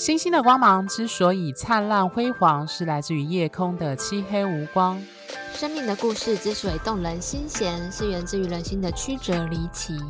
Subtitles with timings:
[0.00, 4.98] 星星的光芒之所以灿烂辉煌，是来自于夜空的漆黑无光。
[5.52, 10.00] 生命的故事之所以动人心弦，是源自于人心的曲折离奇。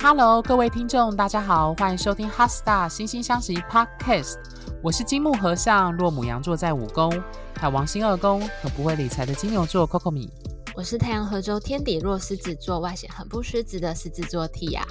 [0.00, 4.38] Hello，各位听众，大家好，欢迎收听《HeartStar》星星相惜 Podcast。
[4.82, 7.12] 我是金木和尚，落母羊座在五宫，
[7.54, 10.28] 海王星二宫，很不会理财的金牛座 Coco 米。
[10.74, 14.82] 我是太阳合州天底落狮子座，外显很不狮子的狮子座 Tia。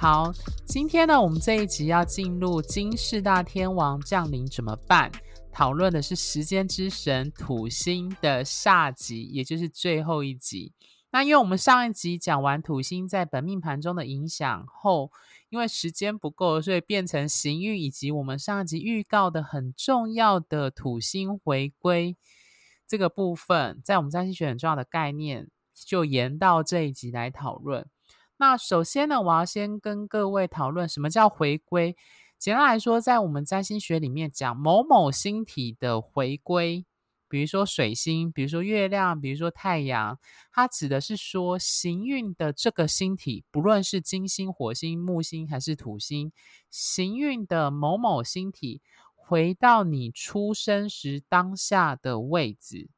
[0.00, 0.32] 好，
[0.64, 5.12] 今天呢，我们这一集要进入金四大天王降临怎么办？
[5.52, 10.72] 讨论的是时间之神土星的下集，也就是最后一集。
[11.10, 15.12] 那因为我们上一集讲完土星在本命盘中的影响后，
[15.50, 22.16] 因为时间不够，所以变成行运以及我们上一集预告的很重要的土星回归
[22.88, 27.86] 这个部分，在我们占星学很重要的概念，就延到这一集来讨论。
[28.40, 31.94] 那首先呢，我要先跟各位讨论什么叫回归。
[32.38, 36.86] 简单来说，在我们占星学里面讲某某星体的回归。
[37.28, 40.18] 比如说水星，比如说月亮，比如说太阳，
[40.50, 46.32] 它指的是说行运的这个星体，不论是金星、火星、木星还是土星，
[46.70, 48.80] 行运的某某星体
[49.14, 52.88] 回到你出生时当下的位置。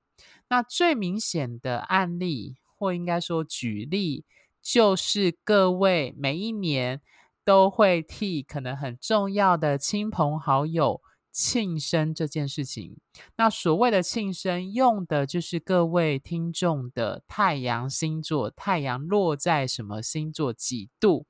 [0.48, 4.24] 那最明显的案例，或应该说举例，
[4.62, 7.00] 就是各位每一年
[7.44, 11.00] 都会替可能很重要的亲朋好友。
[11.34, 12.98] 庆生这件事情，
[13.38, 21.24] 那所谓的庆生，用的就是各位听众的太阳星座，太阳落在什么星座几度？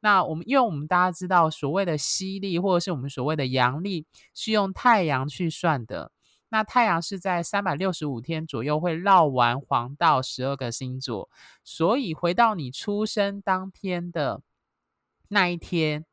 [0.00, 6.12] 那我们，因为我们大家知道，所谓的西历或者是我们所谓的阳历，是用太阳去算的。
[6.48, 11.28] 那太阳是在三百六十五天左右会绕完黄道十二个星座，
[11.64, 14.42] 所以回到你出生当天的
[15.28, 16.04] 那一天。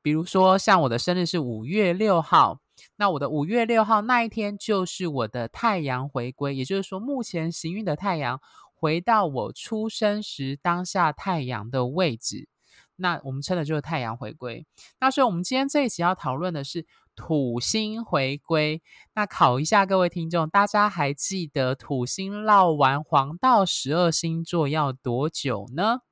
[0.00, 2.60] 比如说，像我的生日是五月六号，
[2.96, 8.40] 那我的五月六号那一天就是我的太阳回归，也就是说，目前行运的太阳
[8.74, 12.48] 回到我出生时当下太阳的位置，
[12.96, 14.64] 那我们称的就是太阳回归。
[15.00, 16.86] 那所以，我们今天这一集要讨论的是
[17.18, 18.80] 土星回归。
[19.16, 26.02] 那考一下各位听众，大家还记得土星绕完黄道十二星座要多久呢？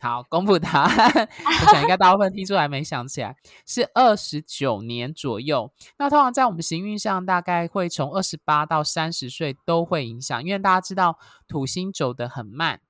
[0.00, 1.28] 好，公布答案。
[1.44, 5.72] 我想应该大部分听出来没想起来，是二十九年左右。
[5.96, 11.16] 那通常在我们行运上，大概会从二十八到三十岁都会影响，因为大家知道
[11.46, 12.80] 土星走得很慢，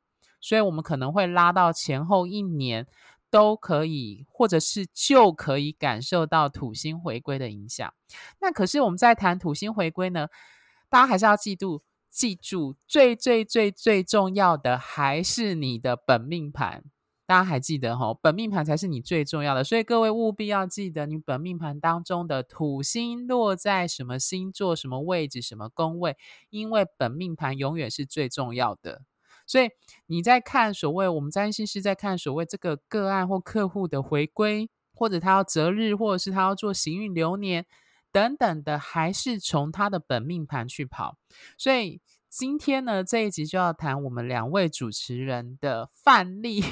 [0.41, 2.87] 所以我们可能会拉到前后一年
[3.35, 7.93] 都可以，或者是就可以感受到土星回归的影响。
[8.41, 10.29] 那可是我们在谈土星回归呢，
[10.89, 16.85] 大家还是要记住，记住最最最最重要的还是你的本命盘。
[17.27, 26.17] 大家还记得齁，本命盘才是你最重要的，所以各位务必要记得你本命盘当中的土星落在什么星座、什么位置、什么宫位，
[26.51, 29.03] 因为本命盘永远是最重要的。
[29.47, 29.69] 所以
[30.07, 37.67] 你在看所谓我们占星师在看所谓这个个案或客户的回归，或者他要择日，或者是他要做行运流年
[38.13, 41.19] 等等的，还是从他的本命盘去跑。
[41.59, 46.63] 所以今天呢，这一集就要谈我们两位主持人的范例。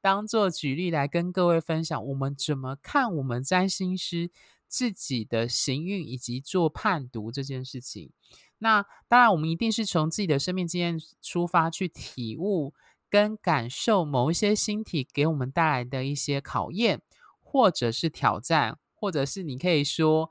[0.00, 4.30] 当做举例来跟各位分享，我们怎么看我们占星师
[4.68, 8.10] 自己的行运以及做判读这件事情。
[8.58, 12.74] 那当然，我们一定是从自己的生命经验出发去体悟
[13.08, 17.02] 跟感受某一些星体给我们带来的一些考验，
[17.42, 20.30] 或者是挑战，或者是你可以说。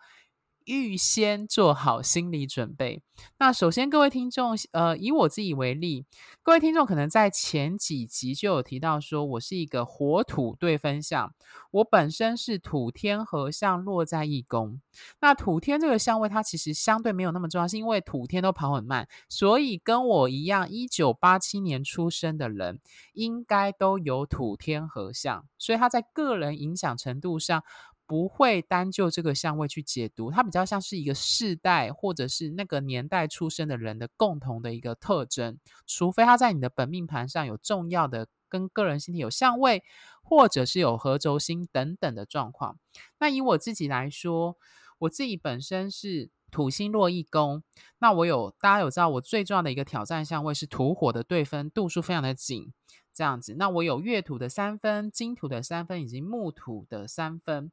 [0.65, 3.01] 预先做好心理准备。
[3.37, 6.05] 那首先，各位听众，呃，以我自己为例，
[6.43, 11.33] 各位听众可能在前几集就有提到说，我是一个火土对分相，
[11.71, 14.81] 我本身是土天合相落在一宫。
[15.21, 22.81] 那土天这个相位，它其实相对没有那么重要，是因为土天都跑很慢，所以跟我一样，一九八七年出生的人，
[23.13, 27.63] 应该都有土天合相，所以他在个人影响程度上。
[28.07, 35.57] 不会单就这个相位去解读，它比较像是一个世代或者是那个年代出生的人的共同的一个特征，
[35.87, 39.83] 除非他在你的本命盘上有重要的跟个人星体有相位，
[40.21, 42.77] 或者是有合轴星等等的状况。
[43.19, 44.57] 那以我自己来说，
[44.99, 47.63] 我自己本身是土星落一宫，
[47.99, 52.71] 那我有大家有知道，我最重要的一个挑战相位是土火的对分度数非常的紧。
[53.15, 53.55] 这样子。
[53.57, 57.71] 那我有月土的三分、金土的三分以及木土的三分。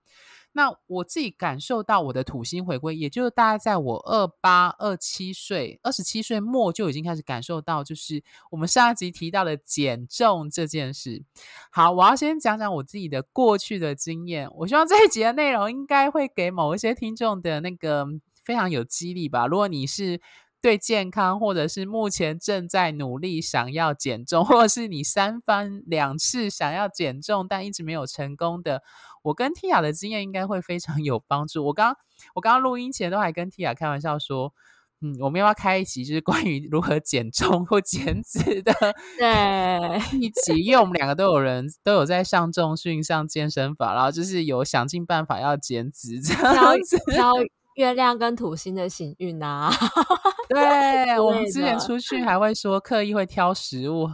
[0.54, 11.22] 那我自己感受到我的土星回归，也就是大概在我二八二七岁、二十七岁末就已经开始感受到，就是我们上一集提到的减重这件事。
[11.70, 14.46] 好，我要先讲讲我自己的过去的经验。
[14.54, 18.06] 我希望这一集的内容应该会给某一些听众的那个
[18.44, 19.46] 非常有激励吧。
[19.46, 20.20] 如果你是
[20.62, 28.82] 对健康，或者是目前正在努力想要减重，或者是你三番两次想要减重但一直没有成功的。
[29.24, 31.64] 我跟 Tia 的经验应该会非常有帮助。
[31.66, 31.96] 我刚
[32.34, 34.52] 我刚刚录音前都还跟 Tia 开玩笑说，
[35.00, 38.72] 嗯，我们要不要开一集就是关于如何减重或减脂的
[39.18, 40.60] 对一集？
[40.60, 46.96] 因为我们两个都有人都有在上重训、上健身房，然后就是有想尽办法要减脂这样子。
[47.12, 47.32] 挑
[47.74, 49.70] 月亮跟土星的行运啊，
[50.48, 54.08] 对，我们之前出去还会说刻意会挑食物。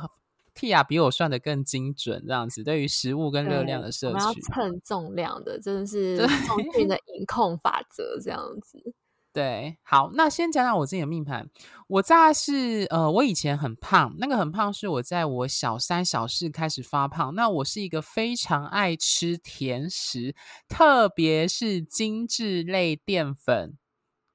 [0.55, 8.77] Tia 比我算的更精准，这样子对于食物跟热量的摄取，我们要称重量的，真的是重训的饮控法则这样子。
[9.33, 11.49] 对，好，那先讲讲我自己的命盘。
[11.87, 17.35] 我大概是呃，我以前很胖，那个很胖是我在我小三小四开始发胖。
[17.35, 20.35] 那我是一个非常爱吃甜食，
[20.69, 23.77] 特别是精致类淀粉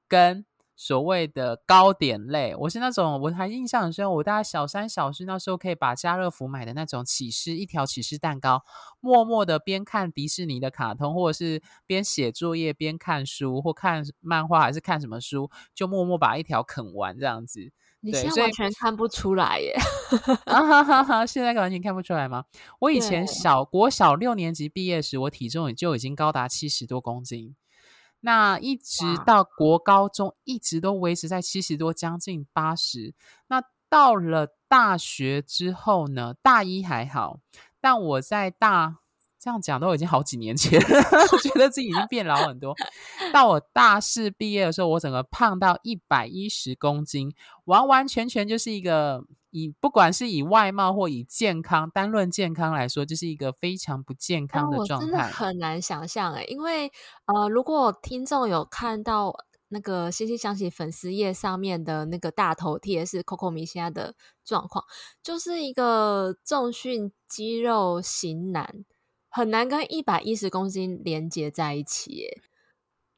[0.08, 0.46] 跟。
[0.76, 8.62] 所谓的糕点类，我是那种我还印象很深，我大概小三小四那时候可以把家乐福买的那种起司一条起司蛋糕，
[9.00, 17.72] 默默的边看迪士尼的卡通，或者是边写作业边看书，或看漫画还是看什么书，就默默把一条啃完这样子。
[18.00, 19.72] 你现在完全看不出来耶！
[20.44, 21.24] 啊哈哈哈！
[21.24, 22.44] 现在完全看不出来吗？
[22.80, 27.56] 我以前小国小六年级毕业时，我体重也就已经高达七十多公斤。
[28.26, 33.14] 那一直到国高中，一直都维持在七十多，将近八十。
[33.48, 36.34] 那到了大学之后呢？
[36.42, 37.40] 大一还好，
[37.82, 38.96] 但我在大
[39.38, 40.80] 这样讲都已经好几年前，
[41.32, 42.74] 我觉得自己已经变老很多。
[43.30, 47.34] 到我大四毕业的时候，我整个胖到一百一十公斤，
[47.66, 49.22] 完完全全就是一个。
[49.54, 55.06] 以不管是以外貌或以健康，单论健康来说，就是一个非常不健康的状态。
[55.06, 56.90] 我真的很难想象诶，因为
[57.26, 59.32] 呃，如果听众有看到
[59.68, 64.84] 那个星星相惜粉丝页上面的那个大头贴，是 Coco 米现在的状况，
[65.22, 68.84] 就是一个重训肌肉型男，
[69.30, 72.42] 很难跟一百一十公斤连接在一起耶。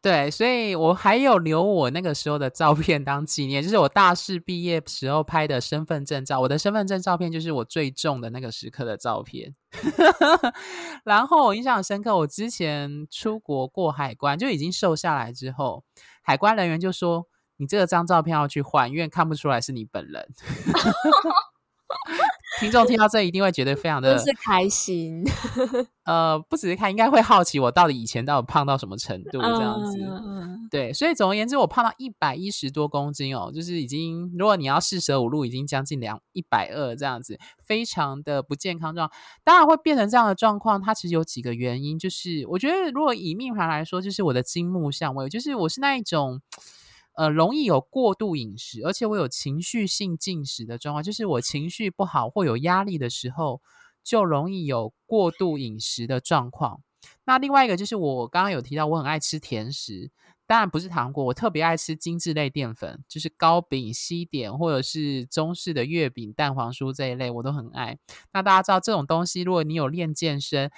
[0.06, 6.38] 对，所以我还有留我那个时候的照片当纪念，就是我大四毕业时候拍的身份证照。
[6.38, 9.52] 我的身份证照片就是我最重的那个时刻的照片。
[11.02, 15.82] 然后我印象很深刻，我之前出国过海关就已经瘦下来之后，
[16.22, 17.26] 海关人员就说
[17.58, 20.24] ：“你这个张照片要去换，因为看不出来是你本人。”
[22.58, 25.22] 听众听到这一定会觉得非常的是开心，
[26.04, 29.98] 呃，不只是看，应该会好奇我到底以前到底胖到什么程度这样子。
[30.02, 39.10] 嗯、对，所以总而言之，我胖到一百一十多公斤哦，就是已经，如果你要四舍五入，已经将近两一百二这样子，非常的不健康状。
[39.44, 46.40] 当然会变成这样的状况，它其实有几个原因，就是我觉得如果以命盘来说，就是我的金木相位，就是我是那一种。
[47.16, 53.60] 呃，容易有过度饮食，而且我有情绪性进食的状况，就是我情绪不好或有压力的时候，
[54.04, 56.82] 就容易有过度饮食的状况。
[57.24, 60.10] 那另外一个就是我刚刚有提到，我很爱吃甜食，
[60.46, 67.99] 当然不是糖果，我特别爱吃精致类淀粉，就是糕饼、西点或者是中式的月饼、蛋黄酥这一类，我都很爱。
[68.32, 70.70] 那大家知道这种东西，如果你有练健身，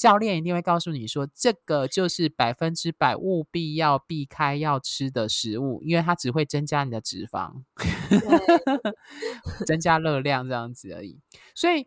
[0.00, 7.64] 教练一定会告诉你说，这个就是百分之百务必要避开要吃的食物，因为它只会增加你的脂肪，
[9.66, 11.18] 增加热量这样子而已。
[11.54, 11.86] 所以，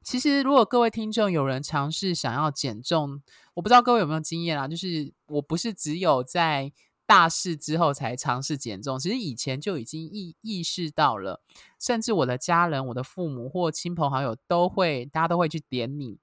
[0.00, 3.20] 其实如果各位听众有人尝试想要减重，
[3.54, 4.68] 我不知道各位有没有经验啊？
[4.68, 6.72] 就是我不是只有在
[7.04, 11.42] 大事之后才尝试减重，其实以前就已经意意识到了，
[11.80, 16.20] 甚至我的家人、我的父母或亲朋好友都会，大家都会去点你。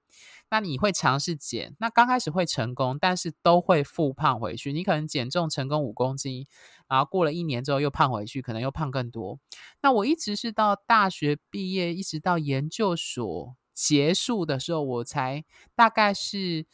[0.54, 4.74] 那你会尝试减，那刚开始会成功，但是都会复胖回去。
[4.74, 6.46] 你可能减重成功五公斤，
[6.90, 9.40] 然后过了一年之后又胖回去，可能又胖更多。
[9.82, 16.66] 那我一直是到大学毕业，一直到研究所结束的时候，我才大概是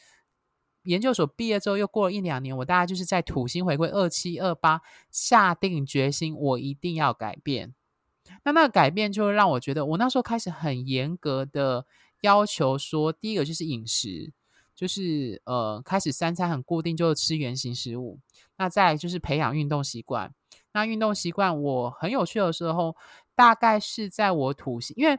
[0.81, 4.81] 研究所毕业之后又过了一两年，我大概就是在土星回归二七二八，
[5.11, 7.75] 下定决心我一定要改变。
[8.43, 11.85] 那那个改变就会让我觉得，我那时候开始很严格的。
[12.27, 14.33] 要求说，第一个就是饮食，
[14.75, 18.19] 就是呃，开始三餐很固定，就吃原型食物。
[18.57, 20.33] 那再就是培养运动习惯。
[20.73, 22.97] 那运动习惯，我很有趣的时候，
[23.33, 25.17] 大概是在我土星，因为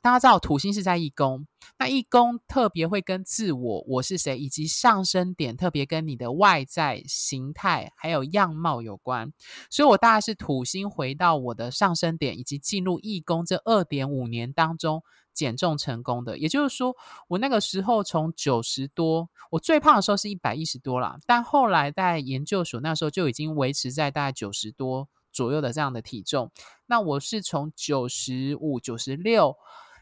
[0.00, 1.46] 大家知道土星是在一宫，
[1.78, 9.32] 那一宫特别会跟自我、我是谁，以及上升点特别跟你的外在形态还有样貌有关。
[9.68, 15.02] 所以我大概是土星回到我的上升点，以及进入一宫这二点五年当中
[15.38, 16.36] 减重成功的。
[16.36, 16.94] 也就是说，
[17.28, 26.50] 我那个时候从九十多，我最胖的时候是一百一十多啦，但后来在研究所那时候就已经维持在大概九十多左右的这样的体重。
[26.86, 29.54] 那我是从九十五、九十六。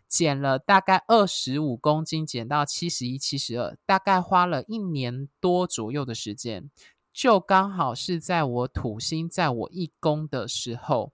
[0.09, 6.71] 减了大概二十五公斤，减到七十一、七十二，大概花了一年多左右的时间，
[7.13, 11.13] 就刚好是在我土星在我一宫的时候，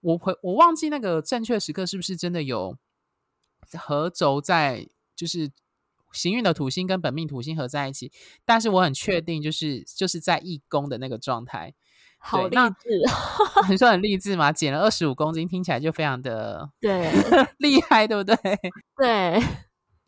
[0.00, 2.76] 我会我忘记那个正确时刻是不是真的有
[3.78, 5.50] 合轴在，就是
[6.12, 8.12] 行运的土星跟本命土星合在一起，
[8.44, 11.74] 但是我很确定就是就是在一宫的那个状态。
[12.24, 13.02] 好励志，
[13.68, 14.52] 你说很励志吗？
[14.52, 17.10] 减了二十五公斤，听起来就非常的对
[17.58, 18.36] 厉害，对不对？
[18.96, 19.42] 对，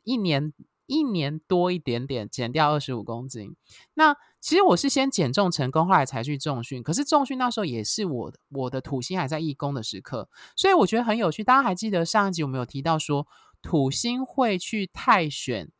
[0.04, 0.52] 一年
[0.86, 3.56] 一年多一点点，减掉二十五公斤。
[3.94, 6.82] 那其实我是先减重成功，后来才去重训。
[6.82, 11.42] 可是重训那时候也是我我的土星还在一宫的时刻，所以我觉得很有趣。
[11.42, 13.26] 大家还记得上一集我们有提到说，
[13.62, 15.70] 土星会去汰选、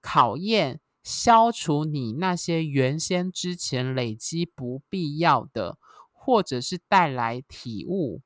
[0.00, 0.80] 考验。
[1.02, 5.76] 消除你那些原先之前累积不必要的，
[6.12, 8.22] 或者是带来体悟，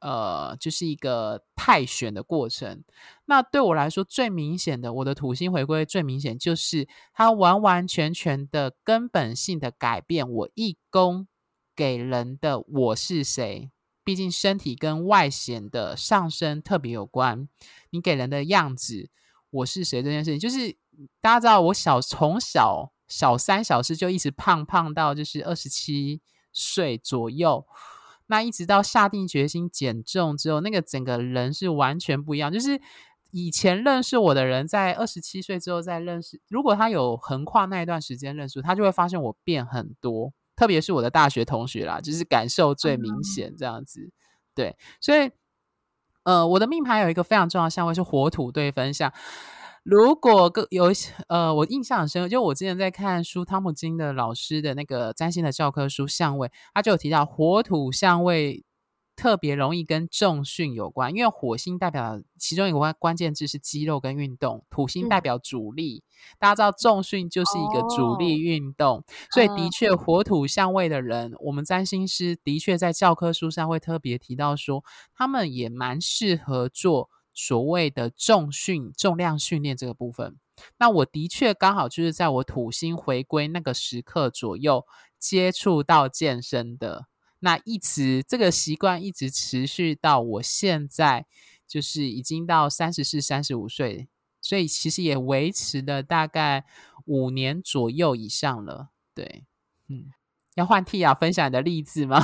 [0.00, 2.82] 呃，就是一个汰选的过程。
[3.26, 11.28] 那对我来说最明显的，我的土星回归最明显就是它完完全全的根本性的改变我一宫
[11.76, 13.70] 给人的我是谁。
[14.02, 17.48] 毕竟身体跟外显的上升特别有关，
[17.90, 19.10] 你给人的样子
[19.50, 20.76] 我是谁这件事情，就是。
[21.22, 26.20] 大家知道，我小从小小三小四就一直胖胖到就是二十七
[26.52, 27.66] 岁左右，
[28.30, 32.50] 那一直到下定决心减重之后，那个整个人是完全不一样。
[32.50, 32.80] 就是
[33.32, 40.32] 以前认识我的人，在二十七岁之后再认识，如果他有横跨那一段时间认识，他就会发现我变很多。
[40.56, 44.10] 特别是我的大学同学啦，就是感受最明显这样子。
[44.54, 45.30] 对，所以
[46.22, 49.12] 呃，我的命盘有一个非常重要的相位是火土对分相。
[49.82, 50.92] 如果个有
[51.28, 58.62] 呃，我印象很深，就我之前在看书汤姆金的老师的那个占星的教科书相位，他就有提到火土相位
[59.16, 74.84] 特别容易跟重训有关，因为火星代表其中一个关关键字是肌肉跟运动，土星代表主力，嗯、大家知道重训就是一个主力运动，哦、所以的确火土相位的人，我们占星师的确在教科书上会特别提到说，
[75.14, 77.08] 他们也蛮适合做。
[77.42, 80.36] 所谓的重训、重量训练这个部分，
[80.78, 84.86] 那我的确刚好就是在我土星回归那个时刻左右
[85.18, 87.06] 接触到健身的，
[87.38, 91.24] 那一直这个习惯一直持续到我现在，
[91.66, 94.10] 就是已经到三十四、三十五岁，
[94.42, 96.66] 所以其实也维持了大概
[97.06, 98.90] 五年左右以上了。
[99.14, 99.46] 对，
[99.88, 100.12] 嗯，
[100.56, 102.22] 要换 T 啊分享你的例子吗？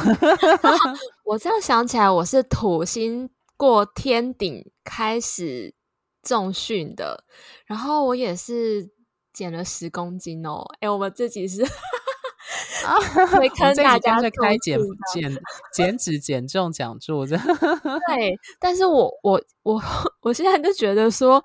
[1.25, 3.30] 我这样想起来，我是土星。
[3.56, 5.75] 过天顶开始
[6.22, 7.25] 重训的，
[7.66, 8.90] 然后我也是
[9.32, 10.64] 减了十公斤哦。
[10.80, 11.64] 哎，我们自己是
[13.38, 14.78] 会坑大家的开减
[15.12, 15.36] 减
[15.72, 17.36] 减脂减重讲座的。
[18.08, 19.82] 对，但是我我我
[20.20, 21.44] 我现在就觉得说，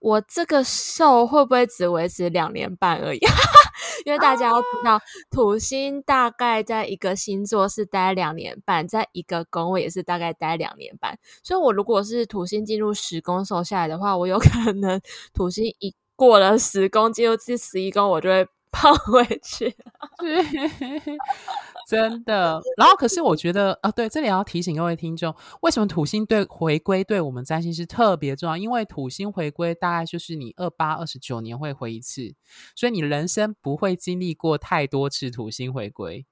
[0.00, 3.20] 我这个瘦会不会只维持两年半而已？
[4.04, 11.18] 因为大家要知道，土星大概在一个星座是待两年半，在一个宫位也是大概待两年半。
[11.42, 15.00] 所以，我如果是土星进入十宫瘦下来的话，我有 可能
[15.32, 19.74] 土星一过了十宫，进入第十一宫，我就会 胖回去。
[21.88, 28.56] 真的，然后可是我觉得啊，对，这里要提醒各位听众，为什么土星对回归对我们占星师特别重要？
[28.56, 32.34] 因为土星回归大概就是你二八二十九年会回一次，
[32.76, 36.26] 所以你人生不会经历过太多次土星回归。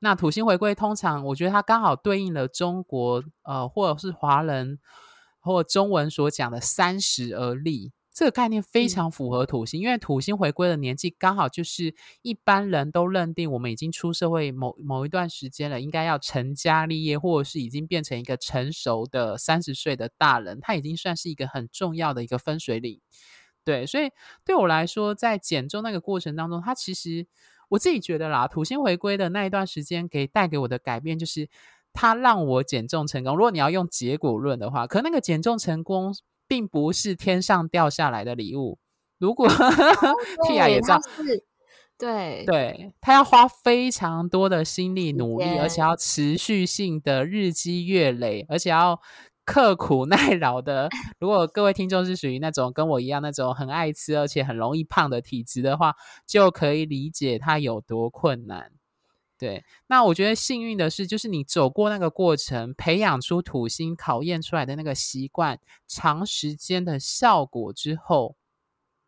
[0.00, 4.78] 那土星回归通常，我觉得它刚好对应了中国呃，或者是华人
[5.38, 7.92] 或中文所讲的三十而立。
[8.12, 23.00] 这个概念非常符合土星，嗯、因为土星回归的年纪刚好就是一般人都认定我们已经出社会某某一段时间了，应该要成家立业，或者是已经变成一个成熟的三十岁的大人，他已经算是一个很重要的一个分水岭。
[23.64, 24.10] 对，所以
[24.44, 27.26] 对我来说，在减重那个过程当中，他其实
[27.68, 31.48] 我自己觉得啦，土星回归的那一段时间给带给我的改变，就是
[31.92, 33.36] 他让我减重成功。
[33.36, 36.12] 如果你要用结果论的话，可那个减重成功。
[36.50, 38.80] 并不是天上掉下来的礼物。
[39.20, 39.48] 如果
[40.48, 40.98] Tia 也知道，
[41.96, 49.00] 对对，他要花非常多的心力努力，而且要持续性的日积月累，而且要
[49.44, 50.88] 刻苦耐劳的，
[51.20, 55.94] 如果各位听众是属于那种跟我一样那种很爱吃而且很容易胖的体质的话，
[56.26, 58.72] 就可以理解他有多困难。
[59.40, 68.36] 对，那我觉得幸运的是，就是你走过那个过程，培养出土星考验出来的那个习惯，长时间的效果之后，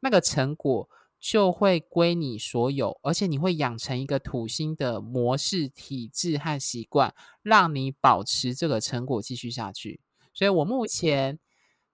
[0.00, 0.88] 那个成果
[1.20, 10.00] 就会归你所有，而且你会养成一个土星的模式、体制和习惯，让你保持这个成果继续下去。
[10.32, 11.38] 所以我目前。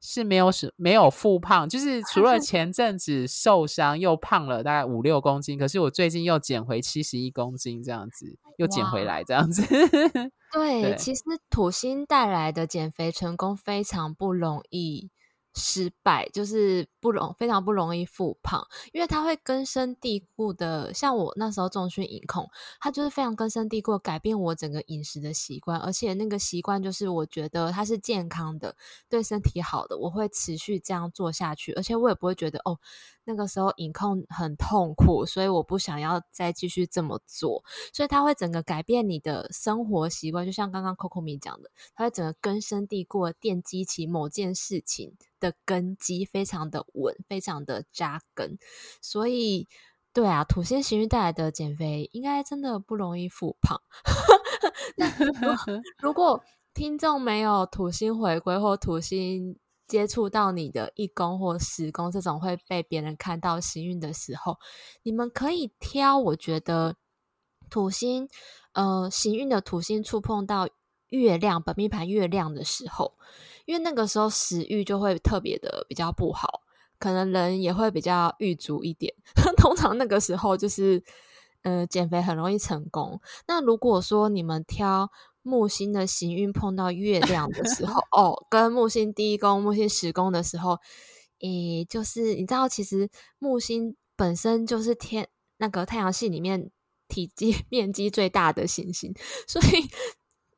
[0.00, 9.62] 是没有是没有复胖，就是除了 前阵子受伤又胖了大概五六公斤，可是我最近又减回七十一公斤这样子，又减回来这样子。
[10.52, 15.10] 对，对，其实土星带来的减肥成功非常不容易。
[15.58, 20.94] 失败就是不容非常不容易复胖，因为它会根深蒂固的。
[20.94, 22.48] 像我那时候重训饮控，
[22.80, 28.74] 它就是非常根深蒂固改变我整个饮食的习惯，而且那个习惯就是我觉得它是健康的，
[29.08, 32.78] 对身体好的，我会持续这样做下去，而且我也不会觉得哦。
[33.24, 37.62] 那个时候饮控很痛苦，所以我不想要再继续这么做，
[37.92, 48.58] 所以它会整个改变你的生活习惯，就像刚刚 Coco 米讲的，它会整个根深蒂固奠基起某件事情的根基，非常的稳，非常的扎根。
[49.00, 49.68] 所以，
[50.12, 53.80] 对啊，土星行运带来的减肥应该真的不容易复胖。
[54.96, 55.56] 那如果，
[56.02, 64.58] 如果听众没有土星回归或土星，接触到你的一宫或十宫这种会被别人看到行运的时候，
[65.02, 66.18] 你们可以挑。
[66.18, 66.96] 我觉得
[67.70, 68.28] 土星，
[68.72, 70.68] 呃，行运的土星触碰到
[71.08, 73.14] 月亮本命盘月亮的时候，
[73.66, 76.62] 因为那个时候食欲就会特别的比较不好，
[76.98, 79.14] 可能人也会比较郁卒一点。
[79.56, 81.02] 通常那个时候就是，
[81.62, 83.20] 呃，减肥很容易成功。
[83.46, 85.10] 那如果说你们挑。
[85.42, 90.78] 木星的行运碰到月亮的时候，哦，跟木星第一宫、木星十宫的时候，
[91.40, 96.70] 诶，就是你知道，其实木星本身就是天那个太阳系里面
[97.06, 99.14] 体积 面积最大的行星，
[99.46, 99.88] 所以，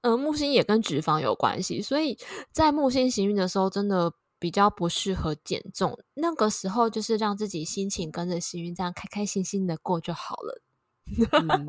[0.03, 2.19] 呃，木星也跟脂肪有关系，所以
[2.53, 5.99] 在木星行运的时候，真的比较不适合减重。
[6.15, 10.63] 那个时候就是让自己心情跟着行运，这样开开心心的过就好了。
[11.33, 11.67] 嗯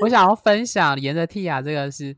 [0.00, 2.16] 我想要分享沿着 Tia 这个是，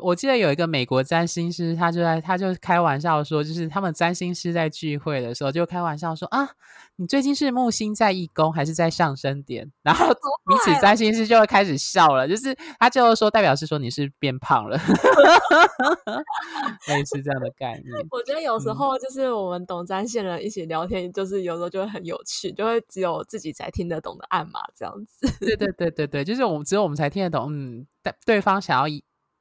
[0.00, 6.48] 我记得有一个美国占星师，他就在他就开玩笑说，就是他们占星师在聚会的时候就开玩笑说啊，
[6.96, 9.70] 你最近是木星在一宫还是在上升点？
[9.82, 14.76] 然后彼此占星师就会开始笑了，就是他就说代表是说你是变胖了，
[16.88, 18.06] 类似这样的概 念。
[18.10, 25.26] 我觉得有时候就是我们懂占星人一起聊天，就是有时候就会很有趣，就会只有自己才听得懂的暗码这样子。
[25.40, 28.86] 对对对对对，就是我们只有我们才听得懂，嗯，对对方想要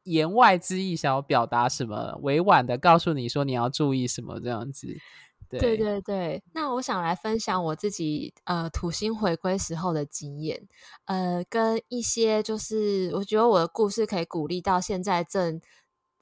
[0.08, 4.88] 言外之意想要表达什么，委婉的告诉你说你要注意什么这样子。
[5.50, 5.78] 对对。
[5.78, 10.68] 对对，那我想来分享我自己呃土星回归时候的经验，
[11.06, 15.62] 呃，跟一些就是我觉得我的故事可以鼓励到现在正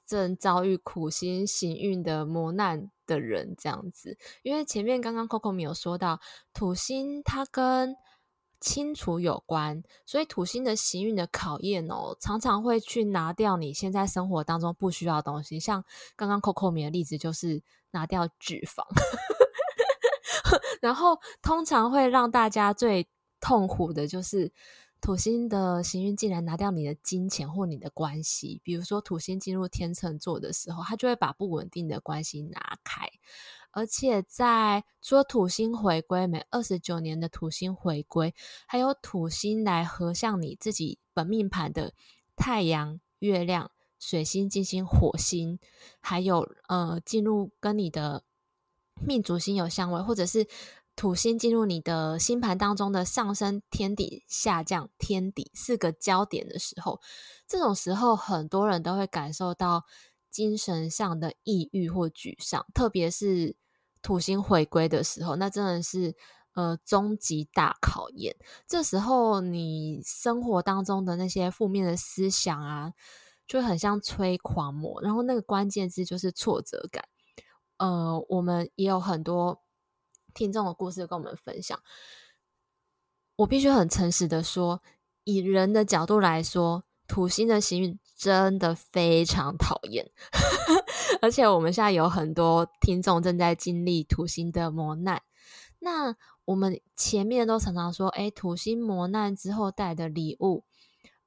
[0.06, 6.19] 正遭遇苦心行运的磨难的人这样子，因为前面刚刚 Coco 没有说到
[6.54, 7.95] 土星它跟
[8.65, 15.60] 清除有关，所以土星的行运的考验哦，常常会去拿掉你现在生活当中不需要的东西。
[15.60, 18.84] 像刚刚 Coco 米的例子，就是拿掉脂肪，
[20.82, 23.08] 然后通常会让大家最
[23.39, 24.51] 痛苦的就是
[24.99, 28.60] 土星的行运竟然拿掉你的金钱或你的关系。
[28.63, 33.08] 比如说土星进入天秤座的时候，它就会把不稳定的关系拿开。
[33.75, 38.33] 而且在除了土星回归，每二十九年的土星回归，
[38.65, 41.93] 还有土星来合相你自己本命盘的
[42.38, 45.59] 太阳、月亮、水星、金星、火星，
[45.99, 48.23] 还有呃进入跟你的
[49.05, 50.47] 命主星有相位，或者是
[50.95, 57.01] 土星进入你的星盘当中的上升天底、下降天底四个焦点的时候，
[57.45, 59.83] 这种时候很多人都会感受到
[60.31, 63.57] 精神上的抑郁或沮丧，特别是。
[64.06, 66.15] 土星回归的时候，那真的是
[66.54, 68.36] 呃终极大考验。
[68.68, 72.94] 这时候，你生活当中的那些负面的思想啊，
[73.48, 75.02] 就很像催狂魔。
[75.02, 77.04] 然后那个关键字就是挫折感。
[77.78, 79.63] 呃，我们也有很多
[80.36, 81.80] 听众的故事跟我们分享。
[83.38, 84.84] 我必须很诚实的说，
[85.24, 90.10] 以人的角度来说，土星的行运真的非常讨厌。
[91.21, 95.21] 而且我们现在有很多听众正在经历土星的磨难，
[95.80, 100.63] 那我们前面都常常说，哎，土星磨难之后带的礼物，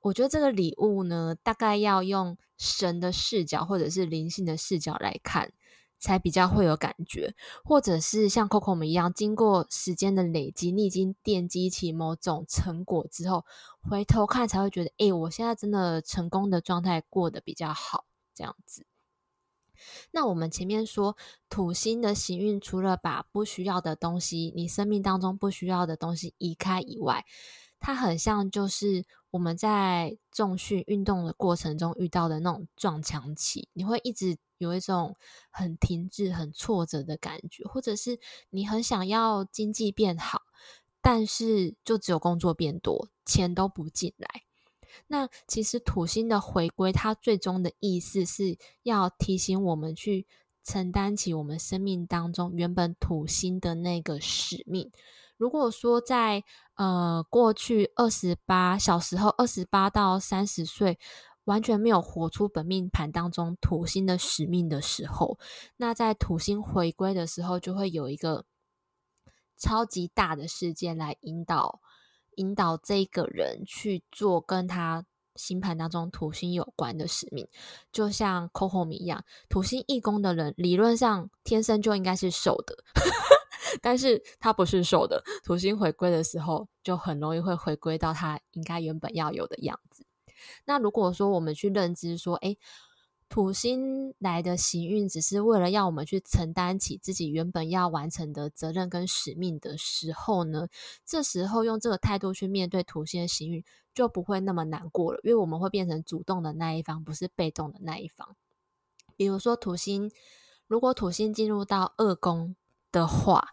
[0.00, 5.52] 我觉得这个礼物呢，大概要用神的视角或者是灵性的视角来看，
[5.98, 7.34] 才比较会有感觉。
[7.64, 13.44] 或者是像 Coco 们一样，经过时间的累积，你已经奠基起某种成果之后，
[13.80, 18.86] 回头看才会觉得，哎，我现在真的成功的状态过得比较好，这样子。
[20.10, 21.16] 那我们前面说
[21.48, 27.24] 土星的行运，除了把不需要的东西，你生命当中不需要的东西移开以外，
[27.78, 35.16] 它很像就是我们在重训运动的过程中遇到的那种撞墙期，你会一直有一种
[35.50, 38.18] 很停滞、很挫折的感觉，或者是
[38.50, 40.42] 你很想要经济变好，
[41.02, 44.44] 但是就只有工作变多，钱都不进来。
[45.06, 50.26] 那其实土星的回归，它最终的意思是要提醒我们去
[50.68, 54.92] 承担起我们生命当中原本土星的那个使命。
[55.38, 60.98] 如果说在呃过去二十八小时候，二十八到三十岁
[61.44, 65.38] 完全没有活出本命盘当中土星的使命的时候，
[65.78, 68.44] 那在土星回归的时候，就会有一个
[69.56, 71.80] 超级大的事件来引导。
[72.36, 75.04] 引导这个人去做跟他
[75.38, 77.48] 星盘当中土星有关的使命，
[77.90, 82.76] 就像 Coco 米一样，土星义工的人理论上天生就应该是瘦的，
[83.80, 90.04] 但是他不是瘦的，土星回归的时候就很容易会回归到他应该原本要有的样子。
[90.64, 92.58] 那如果说我们去认知说，诶
[93.28, 100.68] 土星来的行运，只是为了要我们去承担起自己原本要完成的责任跟使命的时候呢，
[101.04, 103.62] 这时候用这个态度去面对土星的行运，
[103.94, 108.34] 就不会那么难过了，因为我们会变成主动的那一方，不是被动的那一方。
[109.14, 110.10] 比如说土星，
[110.66, 112.56] 如果土星进入到二宫
[112.90, 113.48] 的话，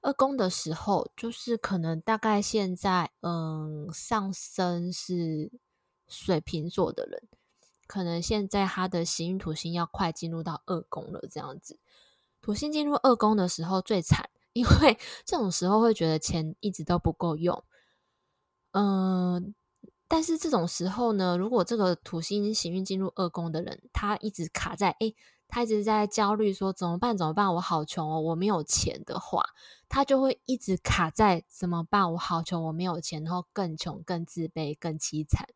[0.00, 5.52] 二宫的时候，就是可能大概现在，嗯，上升是
[6.08, 7.28] 水瓶座的人。
[7.86, 11.78] 可能现在他的行运土星要快进入到二宫了，这样子。
[12.40, 17.62] 土星进入二宫的时候最惨，因为 这种时候会觉得钱一直都不够用。
[18.72, 19.54] 嗯、
[20.08, 25.14] 但是这种时候呢，如果这个土星行运进入二宫的人，他一直卡在，诶，
[25.46, 27.16] 他一直在焦虑说怎么办？
[27.16, 27.54] 怎么办？
[27.54, 29.44] 我好穷哦，我没有钱的话，
[29.88, 32.12] 他就会一直卡在怎么办？
[32.14, 35.46] 我好穷，我没有钱，然后更穷、更自卑、更凄惨。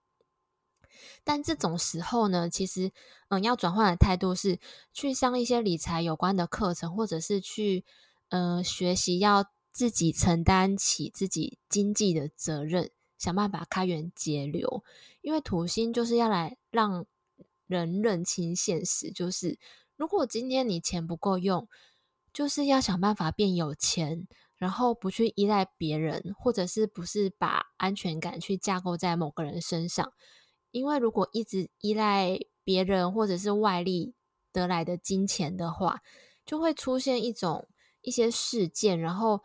[1.24, 2.92] 但这种时候呢，其实，
[3.28, 4.59] 嗯，要转换的态度是
[4.92, 7.85] 去上一些理财有关的课程，或者是去，
[8.28, 14.82] 嗯、学习要自己承担起自己经济的责任，想办法开源节流。
[15.20, 17.04] 因为土星就是要来让
[17.66, 19.59] 人认清现实，就是
[19.96, 21.68] 如果今天你钱不够用，
[22.32, 30.12] 就是要想办法变有钱，然后不去依赖别人，或者是不是把安全感去架构在某个人身上。
[30.70, 34.14] 因为如果一直依赖别人或者是外力
[34.52, 36.02] 得来的金钱的话，
[36.44, 37.68] 就会出现一种
[38.02, 39.42] 一些事件，然后，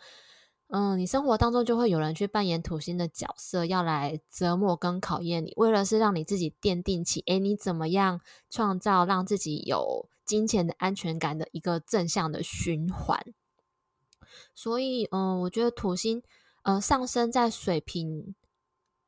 [0.67, 13.33] 嗯，你生活当中就会有人去扮演土星的角色，要来折磨跟考验你，为了是让你自己奠定起，诶，你怎么样创造让自己有金钱的安全感的一个正向的循环。
[14.55, 16.23] 所以，嗯，我觉得土星，
[16.63, 18.35] 呃，上升在水瓶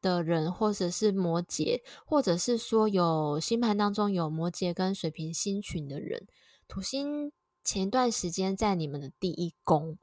[0.04, 6.28] 的人，或者是摩羯，或者是说有星盘当中有摩羯跟水瓶星群的人，
[6.68, 7.32] 土星
[7.64, 9.98] 前段时间在你们的第一宫，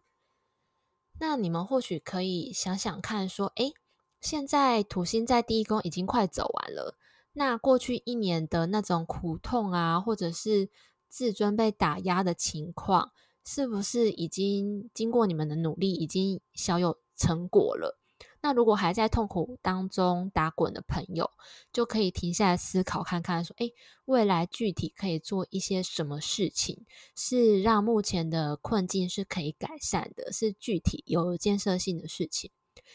[1.21, 3.75] 那你们或许可以想想看，说，诶，
[4.21, 6.97] 现在土星在第一宫已经快走完了，
[7.35, 10.71] 那过去一年的那种苦痛啊，或者是
[11.09, 13.13] 自尊被打压的情况，
[13.45, 18.00] 是不是已经经过你们的努力，已经小有成果了？
[18.43, 21.31] 那如果还在痛苦当中打滚的朋友，
[21.73, 23.75] 就可以停下来思考看看，说：诶，
[24.07, 32.51] 未来具体可以做一些什么事情，是让目前的困境是可以改善的，是具体有建设性的事情。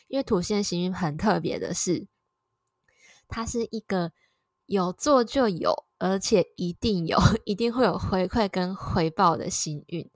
[0.07, 2.07] 因为土星行运很特别的是，
[3.27, 4.11] 它是一个
[4.65, 10.09] 有做就有，而且一定有， 一定会有回馈跟回报的行运。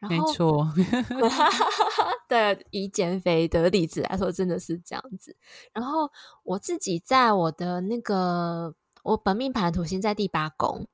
[0.00, 0.70] 没错，
[2.28, 5.36] 对，以减肥的例子来说，真的是这样子。
[5.72, 6.10] 然后
[6.44, 10.86] 我自己在我的那个我本命盘土星在第八宫，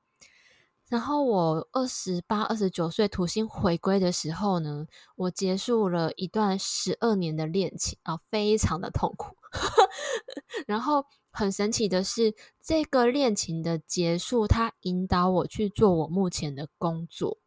[0.89, 9.35] 然后我二十八、二十九岁土星回归的时候呢，我结束了一段十二年的恋情啊，非常的痛苦。
[10.65, 17.37] 然后很神奇的是，这个恋情的结束，它引导我去做我目前的工作。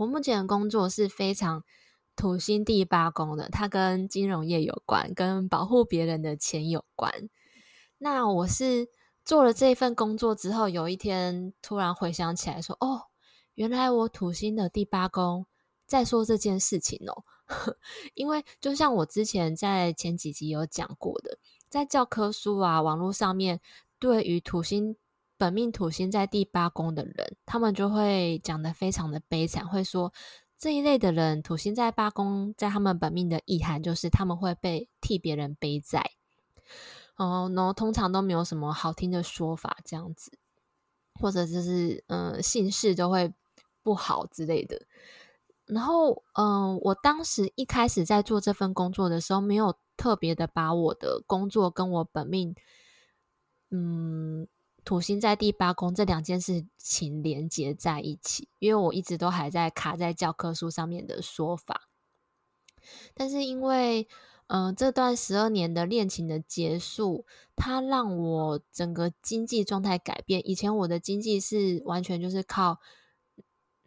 [0.00, 1.62] 我目前的工作是非常
[2.16, 7.28] 土星第八宫的，它跟金融业有关，跟保护别人的钱有关。
[7.98, 8.88] 那我是
[9.26, 13.08] 做了这份工作之后，有一天突然回想起来说，哦，
[13.52, 15.44] 原来我土星的第八宫
[15.84, 17.24] 在说这件事情哦。
[18.14, 21.36] 因为就像我之前在前几集有讲过的，
[21.68, 23.60] 在教科书啊、网络上面，
[23.98, 24.96] 对于土星
[25.40, 30.12] 本命土星在第八宫的人，他们就会讲得非常的悲惨，会说
[30.58, 36.10] 这一类的人土星在八宫，在他们本命的意涵就是他们会被替别人背债，
[37.16, 40.30] 哦，然后通常都没有什么好听的说法，这样子，
[41.18, 43.32] 或者就是嗯、姓氏都会
[43.82, 44.82] 不好之类的。
[45.64, 52.54] 然后，嗯、我当时一开始在做这份工作的时候，没有特别的把我的工作跟我本命，
[53.70, 54.46] 嗯，
[54.84, 61.88] 土星在第八宫这两件事情连接在一起，因为我一直都还在卡在教科书上面的说法。
[63.14, 64.08] 但是因为，
[64.48, 70.40] 嗯、这段十二年的恋情的结束，它让我整个经济状态改变。
[70.48, 72.78] 以前我的经济是完全就是靠。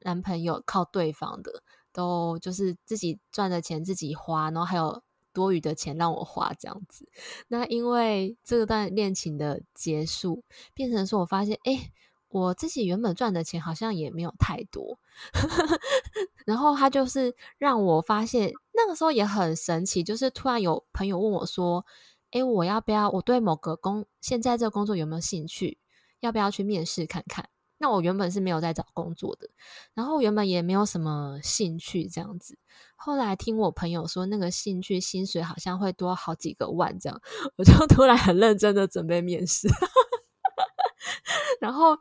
[0.05, 5.01] 男朋友靠对方的，都就是自己赚的钱自己花，然后还有
[5.33, 7.09] 多余的钱让我花这样子。
[7.47, 10.43] 那因为这段恋情的结束，
[10.73, 11.91] 变成说我发现，哎，
[12.29, 14.99] 我自己原本赚的钱好像也没有太多。
[16.45, 21.85] 然后他就是让我发现，那个时候也很神奇，就是突然有朋友问我说，
[22.31, 23.09] 哎，我要不要？
[23.09, 25.79] 我对某个工现在这个工作有没有兴趣？
[26.19, 27.49] 要不要去面试看看？
[27.83, 29.49] 那我原本是没有在找工作的，
[29.93, 32.57] 然后原本也没有什么兴趣这样子。
[32.95, 37.21] 后来听我朋友说，那个兴趣薪水好像会多好几个万这样，
[37.57, 39.67] 我就突然很认真的准备面试。
[41.59, 41.97] 然后，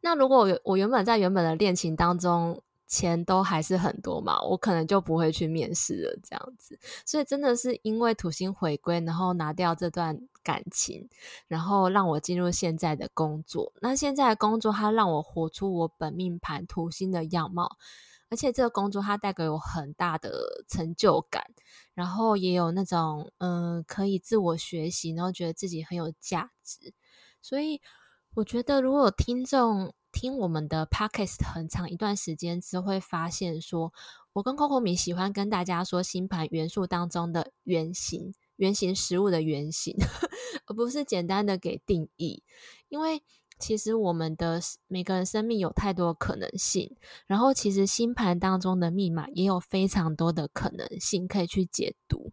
[0.00, 6.78] 那如果我我原本在原本的恋情当中，钱都还是很多嘛，我可能就不会去面试了这样子。
[7.06, 10.20] 所以真的是因为土星回归，然后拿掉这段。
[10.42, 11.06] 感情，
[11.48, 13.74] 然后让我进入现在的工作。
[13.82, 17.76] 那现在的工作，它让我活出我本命盘土星的样貌，
[18.30, 21.44] 而且这个工作它带给我很大的成就感，
[21.92, 26.94] 然后也有那种嗯、可以自我学习，然后觉得自己很有价值。
[27.42, 27.82] 所以
[28.32, 33.92] 我觉得，如果听众听我们的 podcast 很长一段时间之后，会发现说，
[34.32, 38.34] 我跟 Coco 米喜欢跟大家说星盘元素当中的原型。
[38.56, 39.96] 原型食物的原型，
[40.66, 42.42] 而不是简单的给定义。
[42.90, 43.22] 因为
[43.58, 46.94] 其实我们的每个人生命有太多可能性，
[47.26, 52.32] 然后其实星盘当中的密码也有非常多的可能性可以去解读。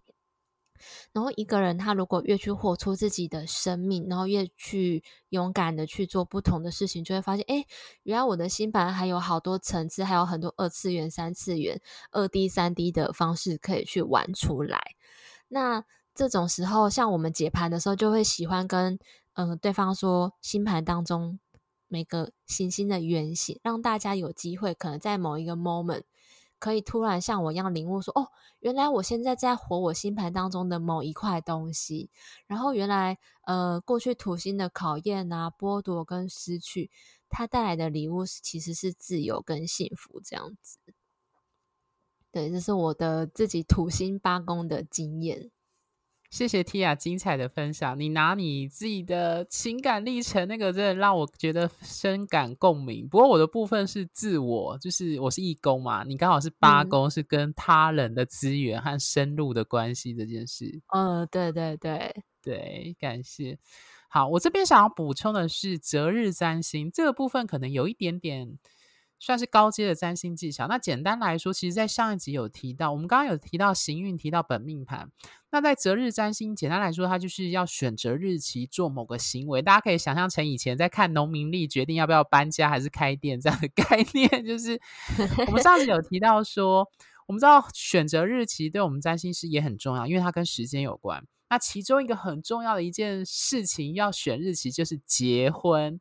[1.13, 7.65] 然后一个人他如果越去活出自己的生命，然后越去勇敢的去做不同的事情，就会发现，哎，
[8.03, 14.95] 原来我的星盘还有好多层次，还有很多二次元、三次元、二 D、三 D 的方式可以去玩出来。
[15.47, 15.83] 那
[16.15, 18.99] 这种时候，像我们解盘的时候，就会喜欢跟
[19.33, 21.39] 嗯、对方说星盘当中
[21.87, 26.01] 每个行星的原型，让大家有机会可能在某一个 moment
[26.59, 28.27] 可以突然像我一样领悟说，哦，
[28.59, 32.09] 原来我现在在活我星盘当中的某一块东西，
[32.47, 36.89] 然后原来呃过去土星的考验啊、剥夺跟失去，
[37.29, 40.79] 它带来的礼物其实是自由跟幸福这样子。
[42.31, 45.51] 对，这是我的自己土星八宫的经验。
[46.29, 53.07] 谢谢 Tia 精彩的分享，你拿你自己的情感历程，那个真的让我觉得深感共鸣。
[53.07, 60.81] 不过我的部分是自我，就是我是义工嘛，你刚好是八宫，是跟他人的资源和深入的关系这件事。
[60.93, 62.13] 嗯，对对对
[62.43, 63.57] 对，感谢。
[64.09, 68.57] 好，我这边想要补充的是择日占星这个部分，可能有一点点。
[69.19, 70.67] 算是高阶的占星技巧。
[70.67, 75.09] 那简单来说，其实，在上一集有提到，我们刚刚有提到行运，提到本命盘。
[75.49, 79.61] 那在择日占星，简单来说，它就是要选择日期做某个行为。
[79.61, 84.45] 大家可以想象成以前在看农民历，决定要不要搬家还是开店这样的概念。
[84.45, 84.79] 就是
[85.47, 86.87] 我们上次有提到说，
[87.25, 91.25] 我们知道选择日期对我们占星师也很重要，因为它跟时间有关。
[91.49, 95.99] 那其中一个很重要的一件事情要选日期，就是结婚。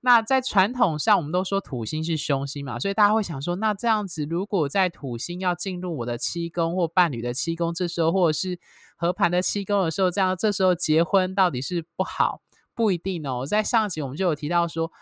[0.00, 8.60] 那在传统上，我们都说土星是凶星嘛，所以大家会想说，那这样子，如果在土星要进入我的七宫或伴侣的七宫，这时候或者是
[8.96, 12.40] 合盘的七宫的时候，这样这时候结婚到底是不好？
[12.74, 13.44] 不一定哦。
[13.44, 14.92] 在上集我们就有提到说，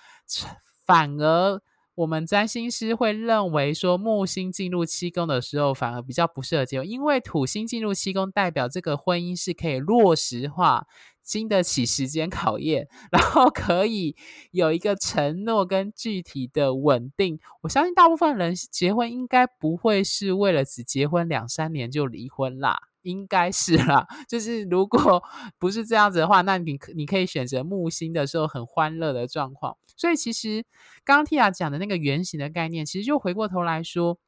[0.86, 1.60] 反而
[1.94, 10.86] 我们占星师会认为说，木星进入七宫的时候，反而比较不适合结婚，因为土星进入七宫代表这个婚姻是可以落实化。
[11.26, 14.14] 经得起时间考验，然后可以
[14.52, 17.40] 有一个承诺跟具体的稳定。
[17.62, 24.06] 我相信大部分人结婚应该不会是为了只结婚两三年就离婚啦，应该是啦。
[24.28, 25.20] 就是如果
[25.58, 29.76] 不是这样子的话，那你你可以选择木星的时候很欢乐的状况。
[29.96, 30.64] 所以其实
[31.04, 34.18] 刚刚 Tia 讲的那个圆形的概念，其实就回过头来说，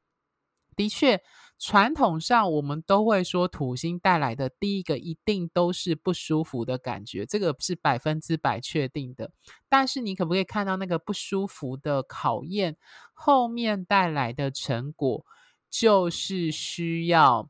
[0.75, 1.21] 的确。
[1.59, 9.31] 传统上，我们都会说土星带来的第一个一定都是不舒服的感觉，这个是百分之百确定的。
[9.67, 12.77] 但是，你可不可以看到那个不舒服的考验
[13.13, 15.25] 后面带来的成果，
[15.69, 17.49] 就是需要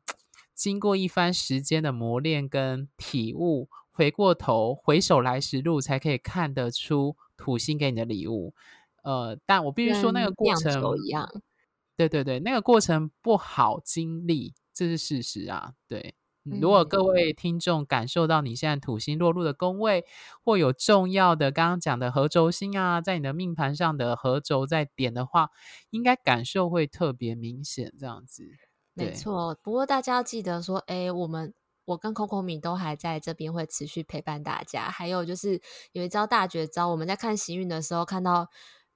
[0.54, 8.54] 经过一番时间的磨练跟体悟，回过头回首来时路，才可以看得出土星给你的礼物。
[9.04, 11.30] 呃，但我必须说，那个过程一样。
[12.00, 15.74] 对对对，那个过程不好经历，这是事实啊。
[15.86, 20.06] 对，如果各位听众感受到你现在土星落入的宫位，
[20.42, 25.50] 或有重要的刚刚讲的合轴星啊，在你的命盘上的合轴在点的话，
[25.90, 27.92] 应该感受会特别明显。
[27.98, 28.44] 这样子，
[28.94, 29.54] 没错。
[29.62, 31.52] 不过大家要记得说，哎，我们
[31.84, 34.88] 我跟 Coco 米都还在这边会持续陪伴大家。
[34.88, 35.60] 还有就是
[35.92, 38.48] 有一招大绝招，我们在看行运的时候看到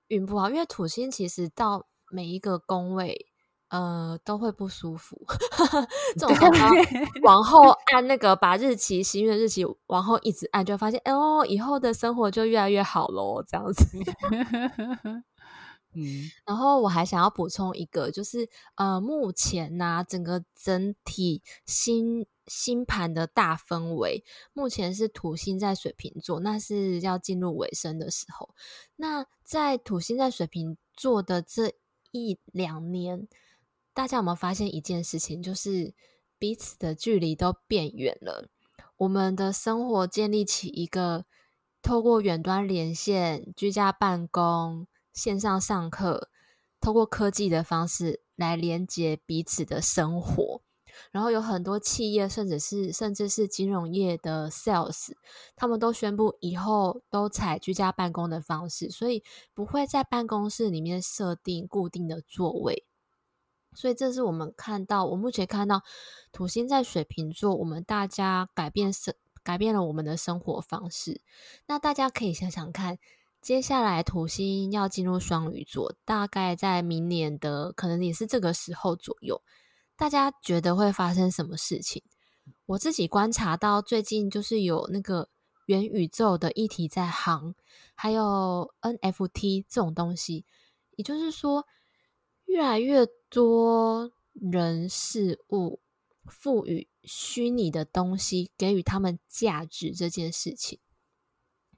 [0.09, 3.27] 运不好，因为土星其实到每一个宫位，
[3.71, 5.21] 呃，都会不舒服。
[6.17, 6.71] 这种时候
[7.25, 13.43] 往后按那个把日期、行运的日期往后一直按，就会发现，哦，以后的生活就越来越好喽。
[13.43, 13.85] 这样子。
[15.97, 28.51] 嗯，然后我还想要补充一个，就是呃，目前呢、啊，整个整体星星盘的大氛围，目前是土星在水瓶座，那是要进入尾声的时候。
[28.97, 31.73] 那在土星在水瓶座的这
[32.15, 33.27] 一两年，
[33.93, 35.43] 大家有没有发现一件事情？
[35.43, 35.93] 就是
[36.39, 38.49] 彼此的距离都变远了。
[38.99, 41.27] 我们的生活建立起一个
[41.83, 46.31] 透过远端连线、居家办公、线上上课，
[46.81, 50.63] 透过科技的方式来连接彼此的生活。
[51.11, 55.13] 然后有很多企业，甚至是甚至是金融业的 sales，
[55.57, 62.85] 他们都宣布以后都采居家办公的方式，所以不会在办公室里面设定固定的座位。
[63.77, 65.83] 所以这是我们看到，我目前看到
[66.31, 71.21] 土星在水瓶座，我们大家改变生改变了我们的生活方式。
[71.67, 72.99] 那大家可以想想看，
[73.43, 79.43] 接下来土星要进入双鱼座，大概在明年的可能也是这个时候左右。
[79.97, 82.03] 大家觉得会发生什么事情？
[82.67, 85.29] 我自己观察到，最近就是有那个
[85.67, 87.55] 元宇宙的议题在行，
[87.95, 90.45] 还有 NFT 这种东西，
[90.97, 91.67] 也就是说，
[92.47, 95.81] 越来越多人事物
[96.27, 100.81] 赋予虚拟的东西，给予他们价值这件事情，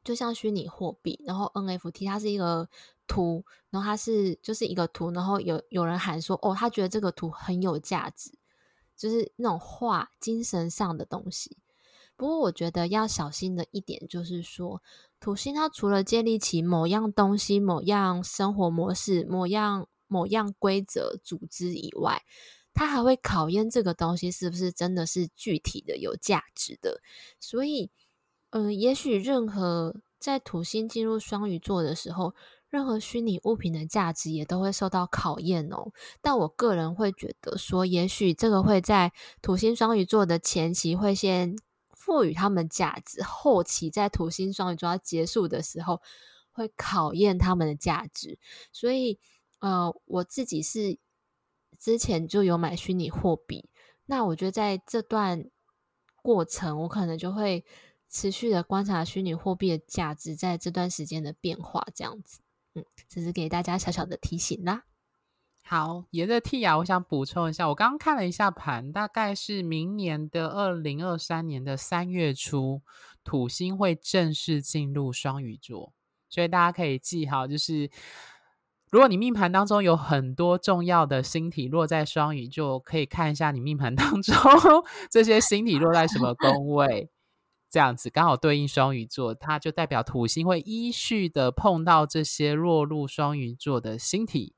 [0.02, 2.68] 就像虚拟货币，然后 NFT 它是一个。
[3.06, 8.30] 图，然后它是就是一个图，然后有有人喊说，哦，他觉得这个图很有价值，
[8.96, 11.56] 就是那种画精神上的东西。
[12.16, 14.82] 不过我觉得要小心的一点就是说，
[15.20, 22.22] 土星它除了建立起某样东西、某样生活模式、某样某样规则组织以外，
[22.72, 27.02] 它还会考验这个东西是不是真的是具体的有价值的。
[27.38, 27.90] 所以，
[28.50, 32.34] 嗯、也许任何在土星进入双鱼座的时候。
[32.68, 35.92] 任何虚拟物品的价值也都会受到考验哦。
[36.20, 41.57] 但我个人会觉得说，也许这个会在土星双鱼座的前期会先
[41.94, 46.00] 赋予他们价值，后期在土星双鱼座要结束的时候
[46.52, 48.38] 会考验他们的价值。
[48.72, 49.18] 所以，
[49.61, 50.98] 呃，我自己是
[51.79, 53.68] 之前就有买虚拟货币，
[54.07, 55.50] 那我觉得在这段
[56.22, 57.64] 过程，我可能就会
[58.09, 62.40] 持续的观察虚拟货币的价值在这段时间的变化，这样子。
[62.76, 64.84] 嗯，这是给大家小小的提醒啦。
[65.64, 72.82] 好，沿着 Tia，我想补充一下，我刚刚看了一下盘，大概是明年的二零二三年的三月初，
[73.24, 75.94] 土星会正式进入双鱼座，
[76.28, 77.90] 所以大家可以记好，就是
[78.90, 84.36] 如果你命盘当中有很多重要的星体落在双鱼座，可以看一下你命盘当中
[85.10, 87.10] 这些星体落在什么宫位。
[87.76, 94.54] 这样子刚好对应双鱼座，它就代表土星会依序的碰到这些落入双鱼座的星体，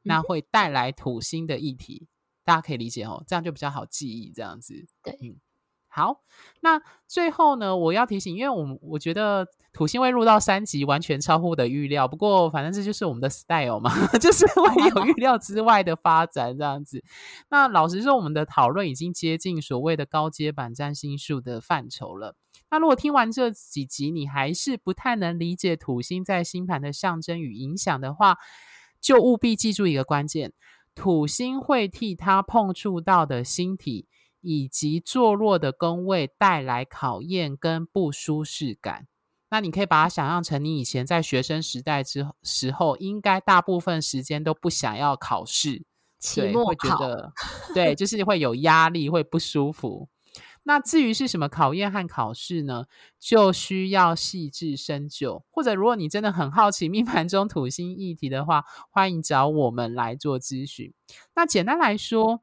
[0.00, 2.08] 那会带来土星的议题，嗯、
[2.46, 4.32] 大家可以理解哦，这样就比较好记忆。
[4.32, 5.36] 这样子，对，嗯。
[5.98, 6.20] 好，
[6.60, 12.06] 那最后呢，我要提醒，因为我我觉得土星会入到三级，完全超乎我的预料。
[12.06, 17.02] 不过，反正这就是我们的 style 嘛， 就是会有预料之外的发展这样子。
[17.50, 22.36] 那老实说，我们的讨论已经接近所谓的高阶版占星术的范畴了。
[22.70, 28.36] 那如果听完这几集，你还是不太能理解土星在星盘的象征与影响的话，
[29.00, 30.52] 就务必记住一个关键：
[30.94, 34.06] 土星会替他碰触到的星体。
[34.40, 39.06] 以及坐落的宫位带来考验跟不舒适感。
[39.50, 45.84] 那你可以把它想象成你以前在学生时代之时候，应该大部分时间都不想要考试，
[46.18, 47.32] 期末考，对，会觉得
[47.72, 50.08] 对，就是会有压力，会不舒服。
[50.64, 52.84] 那至于是什么考验和考试呢？
[53.18, 60.92] 就需要细致深究，或者如果你真的很好奇命盘中土星议题的话，欢迎找我们来做咨询。
[61.34, 62.42] 那简单来说，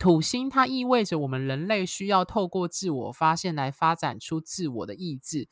[0.00, 5.46] 土星它意味着我们人类需要透过自我发现来发展出自我的意志。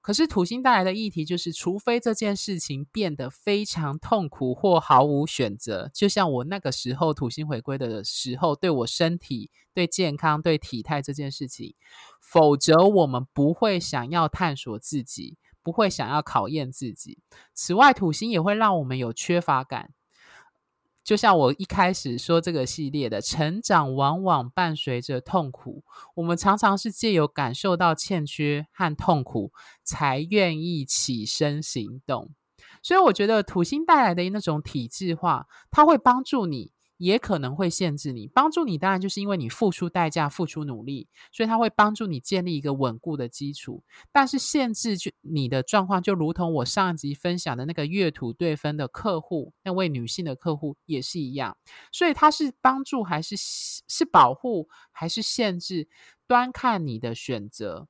[0.00, 11.74] 可是土星带来的议题就是，除非这件事情变得非常痛苦或毫无选择，就像我那个时候土星回归的时候，对我身体、对健康、对体态这件事情，
[12.20, 17.18] 否则我们不会想要探索自己，不会想要考验自己。
[17.52, 19.90] 此外，土星也会让我们有缺乏感。
[21.06, 25.84] 就像我一开始说这个系列的成长，往往伴随着痛苦。
[26.16, 29.52] 我们常常是借由感受到欠缺和痛苦，
[29.84, 32.30] 才愿意起身行动。
[32.82, 36.72] 所以，我觉得土星带来的那种体制化，它会帮助你。
[36.96, 43.82] 也可能会限制你，帮助你当然就是因为你付出代价、付出努力，所以它会帮助你建立一个稳固的基础。
[44.12, 51.56] 但是限制就你的状况，就如同我上一集分享的那个月土对分的客户，那位女性的客户也是一样。
[51.92, 55.88] 所以它是帮助还是是保护还是限制，
[56.26, 57.88] 端看你的选择。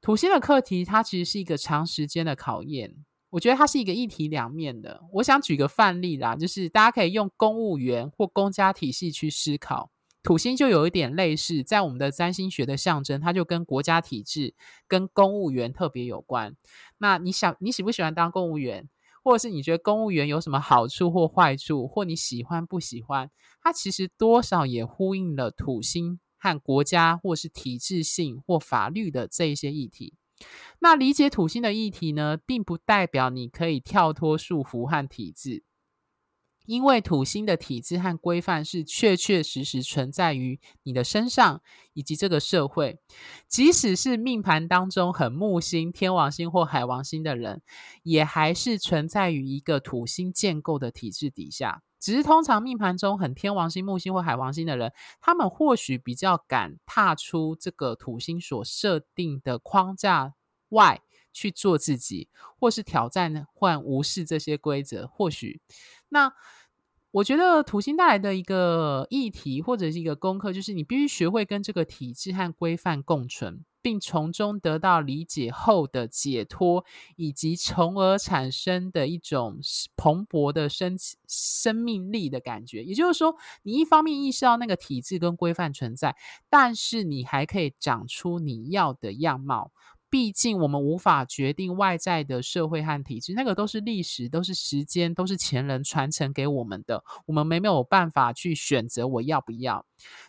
[0.00, 3.04] 土星的课题，它其实是一个长时间的考验。
[3.32, 5.02] 我觉得它是一个一体两面的。
[5.14, 9.90] 我想举个范例啦，就是大家可以用公务员或公家体系去思考，
[10.22, 14.54] 土星就有一点类似，在我们的占星学的象征，它就跟国家体制、
[14.86, 16.54] 跟公务员特别有关。
[16.98, 18.86] 那你想，你喜不喜欢当公务员，
[19.24, 23.30] 或者是你觉得公务员有什么好处或坏处，或你喜欢不喜欢？
[23.62, 30.12] 它其实多少也呼应了土星和国家或是体制性或法律的这一些议题。
[30.80, 35.64] 那理解土星的议题呢，并不代表你可以跳脱束缚和体制，
[36.66, 41.60] 因为土星的体制和规范是确确实实存在于你的身上
[41.92, 42.98] 以及这个社会。
[43.48, 47.62] 即使是命盘当中很木星、天王星或海王星的人，
[48.02, 51.82] 也还是存在于一个土星建构的体制底下。
[52.02, 60.34] 只是通常命盘中很天王星、木星或海王星的人，他们或许比较敢踏出这个土星所设定的框架
[60.70, 61.00] 外
[61.32, 62.28] 去做自己，
[62.58, 65.06] 或是挑战或无视这些规则。
[65.06, 65.60] 或许，
[66.08, 66.32] 那
[67.12, 73.64] 我觉得土星带来的一个议题或者是一个功课，就是你必须学会跟这个体制和规范共存。
[73.82, 76.84] 并从中得到理解后的解脱，
[77.16, 79.58] 以及从而产生的一种
[79.96, 82.84] 蓬勃的生生命力的感觉。
[82.84, 86.16] 也就是说，你一方面意识到那个体制跟规范存在，
[86.48, 89.72] 但是你还可以长出你要的样貌。
[90.12, 97.02] 毕竟，我们无法决定外在的社会和体制，那个都是历史，都是时间，都是前人传承给我们的。
[97.24, 99.86] 我们没没有办法去选择我要不要。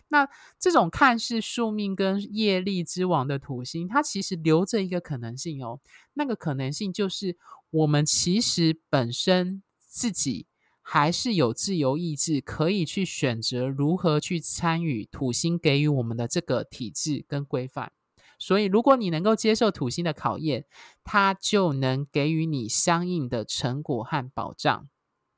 [0.08, 0.26] 那
[0.58, 5.80] 这种看似宿命跟业力之王的土星，它其实留着一个可能性哦。
[6.14, 7.36] 那个可能性就是，
[7.68, 10.46] 我们其实本身自己
[10.80, 17.92] 还是有自由意志，可以去选择如何去参与土星给予我们的这个体制跟规范。
[18.38, 20.64] 所以，如果你能够接受土星的考验，
[21.02, 24.88] 它就能给予你相应的成果和保障。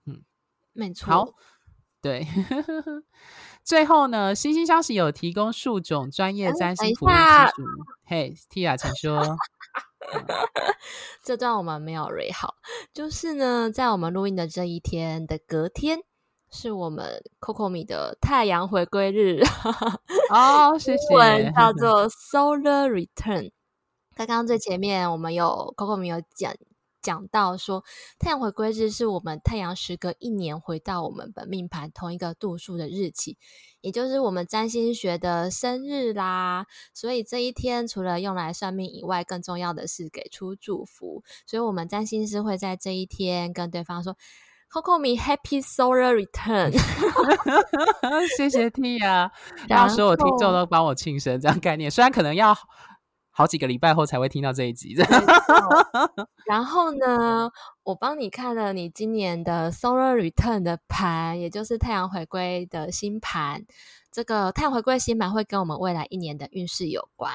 [0.07, 0.23] 嗯，
[0.73, 1.07] 没错。
[1.07, 1.35] 好，
[2.01, 2.27] 对。
[3.65, 7.15] 最后呢，星星消息有提供数种专业占星服务技
[7.57, 7.63] 术。
[8.05, 9.37] 嘿，Tia，请说。
[11.25, 12.55] 这段我们没有 re 好，
[12.95, 16.05] 就是呢，在我们录音的这一天的隔天。
[16.57, 19.43] 是我们 Coco 的太阳回归日
[20.31, 21.15] 哦， 谢谢。
[21.15, 23.53] 文叫做 Solar Return。
[24.15, 26.55] 刚刚最前面我们有 Coco 有讲
[27.03, 27.85] 讲到说，
[28.19, 33.37] 太阳回归日是我们太阳时隔一年回到我们本命盘同一个度数的日期，
[33.83, 36.67] 也就是我们占星学的生日啦。
[36.95, 41.23] 所以这一天除了用来算命以外，更重要的是给出祝福。
[41.47, 44.17] 所以我们占星师会在这一天跟对方说。
[44.77, 46.71] Coco 米 Happy Solar Return，
[48.37, 49.31] 谢谢 Tia，
[49.71, 51.91] 到时候我听众都帮我庆生，这样概念。
[51.91, 52.55] 虽然可能要
[53.31, 54.95] 好几个礼拜后才会听到这一集。
[56.45, 57.51] 然后呢，
[57.85, 63.65] 我帮你看了你今年的 Solar Return 的盘，也就是太阳回归的新盘。
[64.13, 67.33] 这个太阳回归新盘会跟我们未来一年的运势有关。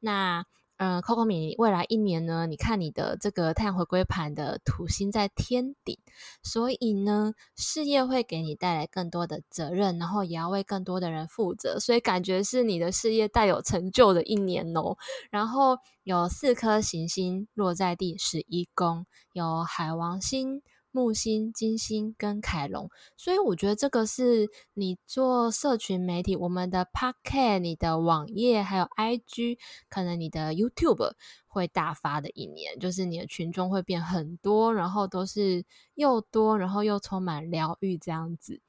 [0.00, 0.42] 那
[0.78, 5.98] 嗯，Coco 米未来一年呢，你看你的这个太阳回归盘的土星在天顶，
[6.44, 14.96] 所以呢，事业会给你带来更多的责任，然后也要为更多的人负责，所以感觉是你的事业带有成就的一年哦。
[15.30, 20.62] 然后有四颗行星落在第十一宫，有海王星。
[20.90, 29.58] 木星、金星跟凯龙，所以我觉得这个是你做社群媒体，我们的 Pocket、你的网页还有 IG，
[29.88, 31.12] 可能你的 YouTube
[31.46, 35.64] 会大发的一年，就是你的群众会变很多，然后都是
[35.94, 38.60] 又多，然后又充满疗愈这样子。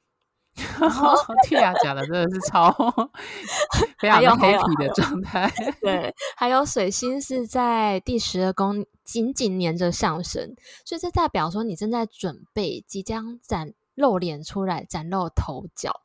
[1.48, 2.72] Tia 讲的真的是超
[4.00, 5.52] 非常 happy 的状态。
[5.82, 16.02] 对，还有水星是在第十二宫紧紧黏着上升，所以这代表说你正在准备即将展露脸出来，崭露头角。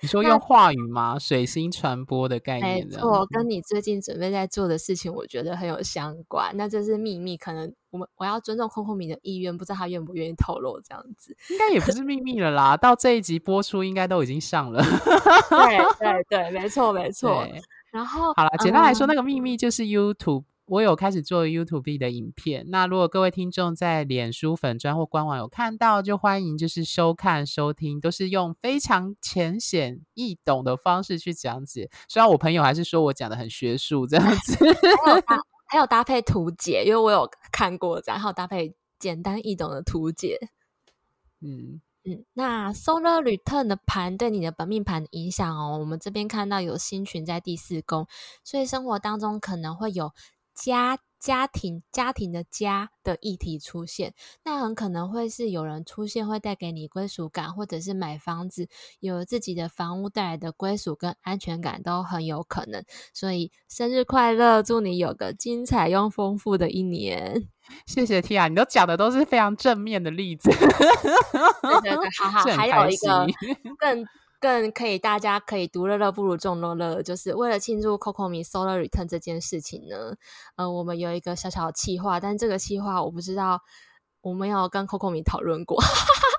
[0.00, 1.18] 你说用话语吗？
[1.18, 6.56] 水星传播的概念，没错，跟你最近准备在做的事情，我觉得很有相关。
[6.56, 11.36] 那这是秘密，可能我们我要尊重 Coco 米的意愿，不知道他愿不愿意透露这样子。
[11.50, 14.82] 应该也不是秘密了啦，到这一集播出，应该都已经上了。
[14.82, 17.46] 对对 对，没错没错。
[17.90, 20.44] 然后好了，简单来说，嗯、那个秘密就是 YouTube。
[20.68, 31.88] 我有开始做 YouTube 的影片，那如果各位听众在脸书粉专或官网有看到，就欢迎就是收看收听，都是用非常浅显易懂的方式去讲解。
[32.06, 34.56] 虽然我朋友还是说我讲的很学术这样子，
[35.04, 35.40] 还有搭
[35.70, 40.38] 还有搭配图解，因为我有看过这样，还有搭配简单易懂的图解。
[41.40, 48.06] 嗯嗯，那 Solar Return 的盘对你的本命盘影响哦，我们这边看到有星群在第四宫，
[48.44, 50.12] 所以生活当中可能会有。
[50.60, 62.84] 家家庭家庭的家的议题出现，那很可能会是有人出现，会带给你归属感，或者是买房子有自己的房屋带来的归属跟安全感都很有可能。
[63.14, 67.48] 所以生日快乐，祝你有个精彩又丰富的一年。
[67.86, 70.50] 谢谢 Tia，你都讲的都是非常正面的例子。
[70.50, 73.26] 对对对，好好， 还有一个
[73.78, 74.04] 更。
[74.40, 77.02] 更可以，大家可以独乐乐不如众乐乐。
[77.02, 80.14] 就是为了庆祝 Coco 米 Solar Return 这件事情呢，
[80.56, 83.60] 呃，我们有一个小小的企划，但这个企划我不知道，
[84.20, 85.82] 我没有跟 Coco 米讨论过。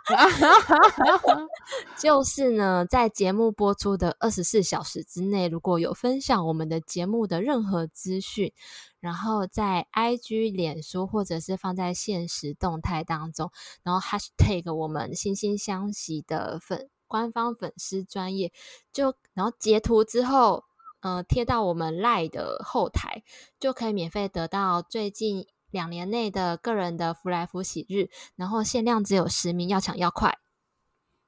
[2.00, 8.52] 就是呢，在节目播出的二十四小时之内，如果有分享我们的节目的任何资讯，
[9.00, 13.52] 然后在 IG、脸书或者是放在现实动态当中，
[13.84, 16.89] 然后 Hashtag 我们惺惺相惜的粉。
[17.10, 18.53] 官方粉丝专业，
[18.93, 20.64] 就然后截图之后，
[21.01, 23.24] 呃，贴到我们 LINE 的后台，
[23.60, 30.38] 就可以免费得到最近两年内的个人的福来福喜日，然后限量只有十名，要抢要快。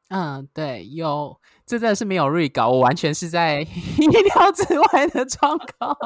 [0.09, 1.39] 嗯，对，有，
[1.71, 3.61] 这真的是没有预告，我完全是在
[3.97, 5.97] 意料之外的状况，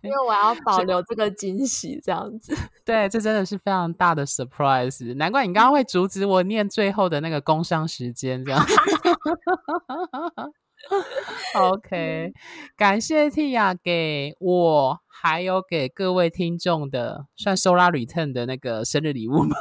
[0.00, 2.56] 因为我要保留这个惊喜，这样子。
[2.86, 8.76] 对，这真的是非常大的 surprise，难怪你刚刚会阻止我念最后的那个工商时间，这样子。
[11.58, 12.32] OK，
[12.76, 19.56] 感谢 Tia 给我还有给各位听众的算 Solar Return 的那个生日礼物吗？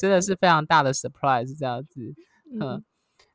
[0.00, 2.14] 真的是非常大的 surprise，这样子。
[2.58, 2.82] 嗯，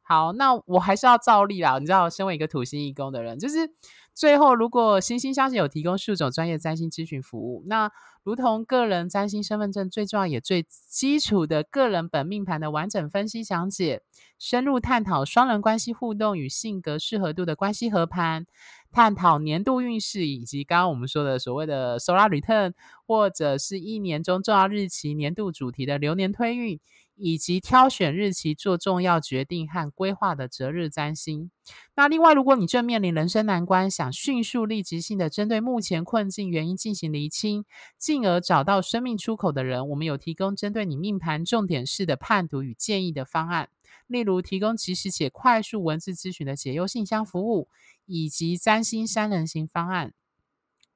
[0.09, 1.77] 好，那我还是要照例啦。
[1.77, 3.69] 你知道，身为一个土星义工的人，就是
[4.15, 7.91] 最后如果星星相信有提供数种专业占星咨询服务，那
[8.23, 14.01] 如同个人占星身份证最重要也最基础的个人本命盘的完整分析讲解。
[14.39, 18.45] 深入探讨双人关系互动与性格适合度的关系合盘，
[18.89, 22.73] 探讨年度运势，以及刚刚我们说的所谓的 Solar Return，
[23.05, 26.79] 或者是一年中重要日期、年度主题的流年推运，
[27.21, 31.51] 以及挑选日期做重要决定和规划的择日占星。
[31.95, 37.65] 那另外，如果你正面临人生难关，想迅速立即性的针对目前困境原因进行厘清，
[37.97, 43.69] 进而找到生命出口的人，我们有提供针对你命盘重点式的判读与建议的方案。
[44.07, 47.67] 例如，提供即时且快速文字咨询的解忧信箱服务，
[48.05, 50.13] 以及占星三人行方案，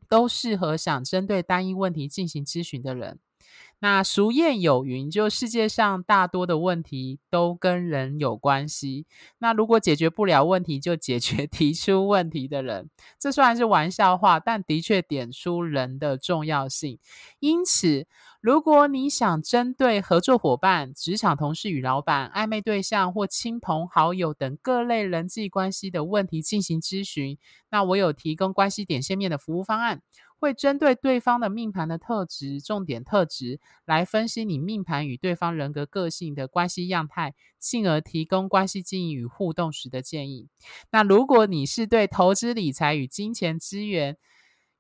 [0.08, 3.20] 都适合想针对单一问题进行咨询的人。
[3.84, 9.06] 那俗谚有云，就世界上大多的问题都跟人有关系。
[9.40, 12.90] 那如果解决不了问题，就解决 提出问题的人。
[13.20, 16.98] 这虽然是玩笑话，但的确点出人的重要性。
[17.42, 18.08] 因此，
[18.40, 27.38] 如果你想针对合作伙伴、职场同事与老板、暧昧对象或亲朋好友等各类人际关系的问题进行咨询，
[27.70, 30.02] 那我有提供关系点线面的服务方案。
[30.44, 40.50] 会针对对方的命盘的特质、重点特质来分析你命盘与对方人格个性的关系样态，进而提供关系经营与互动时的建议。
[40.92, 44.18] 那如果你是对投资理财与金钱资源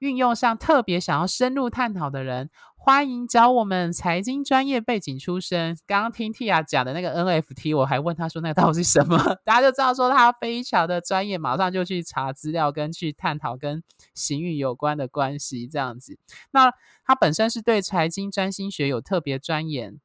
[0.04, 5.78] 运用上特别想要深入探讨的人，欢迎找我们财经专业背景出身。
[5.88, 13.82] 刚刚听 Tia 讲的那个 NFT，我还问他说那个到底是什么， 大家就知道说他非常的专业，马上就去查资料跟去探讨跟
[14.14, 16.18] 行运有关的关系这样子。
[16.51, 16.74] 那
[17.06, 20.01] 他本身是对财经占星学有特别钻研。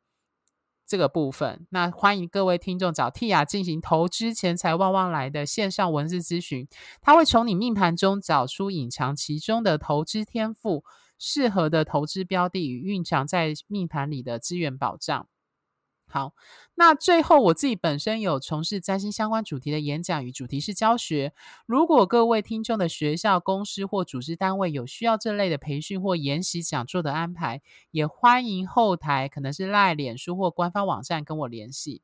[0.89, 6.67] 这个部分，那欢迎各位听众找 Tia 进行投资钱财旺旺来的线上文字咨询，
[7.03, 10.83] 他会从你命盘中找出隐藏其中的投资天赋、
[11.19, 15.29] 适合的投资标的与蕴藏在命盘里的资源保障。
[16.11, 16.33] 好，
[16.75, 21.35] 那最后我自己本身有从事占星相关主题的演讲与主题式教学。
[21.67, 32.01] 如果各位听众的学校、公司或组织单位有需要这类的培训或研习讲座的安排，也欢迎后台可能是赖、脸书或官方网站跟我联系。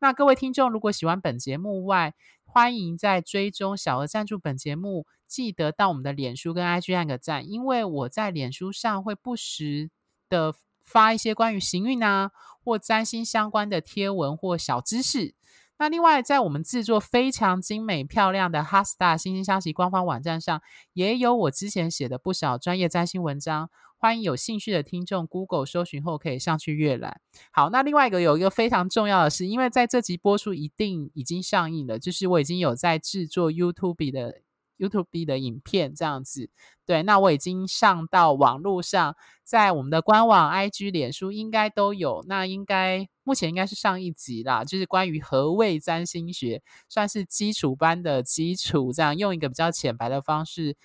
[0.00, 2.12] 那各位听众如果喜欢本节目外，
[2.44, 9.90] 欢迎在追踪小额赞助本节目，记得到我们的脸书跟 IG 按个赞，因为我在脸书上会不时
[10.28, 10.56] 的。
[10.84, 12.30] 发一些关于行运啊
[12.62, 15.34] 或占星相关的贴文或小知识。
[15.76, 20.62] 那另外，在我们制作非常精美漂亮的 HeartStar 心星相惜官方网站上，
[20.92, 23.68] 也有我之前写的不少专业占星文章。
[23.96, 27.20] 欢迎有兴趣的听众 Google 搜寻后可以上去阅览。
[27.50, 34.42] 好，那另外一个有一个非常重要的是，因为在这集播出一定已经上映了，就是我已经有在制作 YouTube 的。
[34.76, 36.50] YouTube 的影片这样子，
[36.84, 42.24] 对，那我已经上到网络上，在我们的官网、IG、脸书应该都有。
[42.26, 50.76] 那应该目前应该是上一集啦，就是关于何谓占星学，算是基础班的基础，这样用一个比较浅白的方式，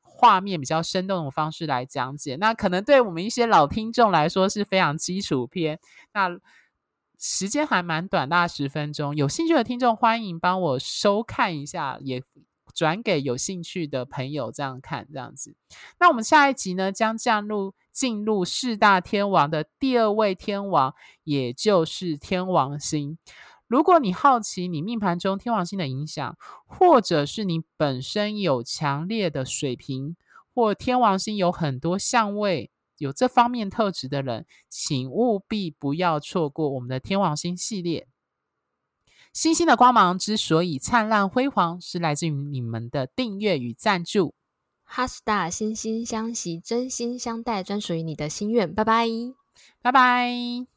[0.00, 2.36] 画面比较生动的方式来讲解。
[2.36, 5.80] 那可能对我们一些老听众来说是非常基础篇，
[6.12, 6.30] 那
[7.18, 9.16] 时间还蛮短，大概十分钟。
[9.16, 12.22] 有兴趣的听众欢迎帮我收看一下，也。
[12.74, 15.54] 转给有兴趣的朋友，这样看这样子。
[16.00, 23.16] 那我们下一集呢，将进入进入四大天王的第二位天王，也就是天王星。
[23.66, 30.16] 如果你好奇你命盘中天王星的影响，或者是你本身有强烈的水平
[30.54, 38.06] 或天王星有很多相位，有这方面特质的人，请务必不要错过我们的天王星系列。
[39.34, 44.32] 星星的光芒之所以灿烂辉煌，是来自于你们的订阅与赞助。
[44.88, 48.72] HeartStar 心星相惜，真心相待，专属于你的心愿。
[48.72, 49.08] 拜拜，
[49.82, 50.73] 拜拜。